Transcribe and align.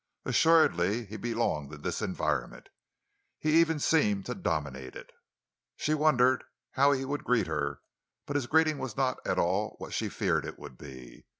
Assuredly 0.25 1.05
he 1.05 1.15
belonged 1.15 1.71
in 1.71 1.83
this 1.83 2.01
environment—he 2.01 3.51
even 3.51 3.77
seemed 3.77 4.25
to 4.25 4.33
dominate 4.33 4.95
it. 4.95 5.11
She 5.75 5.91
had 5.91 5.99
wondered 5.99 6.43
how 6.71 6.91
he 6.91 7.05
would 7.05 7.23
greet 7.23 7.45
her; 7.45 7.81
but 8.25 8.35
his 8.35 8.47
greeting 8.47 8.79
was 8.79 8.97
not 8.97 9.19
at 9.27 9.37
all 9.37 9.75
what 9.77 9.93
she 9.93 10.05
had 10.05 10.13
feared 10.13 10.43
it 10.43 10.57
would 10.57 10.75
be. 10.75 11.27